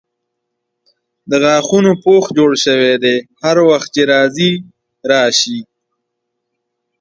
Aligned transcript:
د 1.29 1.31
غاښونو 1.43 1.91
پوښ 2.03 2.25
جوړ 2.37 2.51
سوی 2.65 2.93
دی 3.03 3.15
هر 3.43 3.57
وخت 3.69 3.89
چې 3.95 4.01
راځئ 4.13 4.51
راسئ. 5.09 5.59